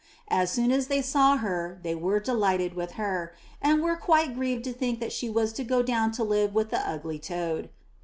As 0.29 0.49
soon 0.49 0.71
as 0.71 0.87
they 0.87 1.03
saw 1.03 1.37
her, 1.37 1.77
they 1.83 1.93
were 1.93 2.19
delighted 2.19 2.73
with 2.73 2.93
her, 2.93 3.33
and 3.61 3.83
were 3.83 3.95
quite 3.95 4.33
grieved 4.33 4.63
to 4.63 4.73
think 4.73 4.99
that 4.99 5.13
she 5.13 5.29
was 5.29 5.53
to 5.53 5.63
go 5.63 5.83
down 5.83 6.11
to 6.13 6.23
live 6.23 6.55
with 6.55 6.71
the 6.71 6.79
ugly 6.79 7.19
toad. 7.19 7.69